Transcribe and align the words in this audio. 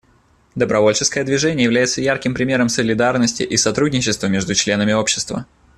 Добровольческое 0.55 1.23
движение 1.23 1.63
является 1.63 2.01
ярким 2.01 2.33
примером 2.33 2.69
солидарности 2.69 3.43
и 3.43 3.55
сотрудничества 3.55 4.25
между 4.25 4.55
членами 4.55 4.93
общества. 4.93 5.45